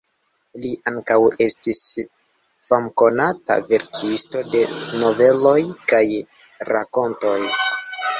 [0.61, 1.81] Li ankaŭ estis
[2.67, 4.63] famkonata verkisto de
[5.03, 5.55] noveloj
[5.93, 6.01] kaj
[6.71, 7.37] rakontoj.